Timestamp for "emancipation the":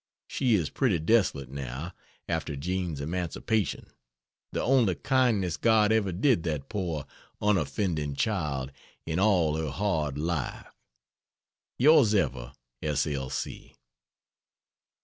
2.99-4.63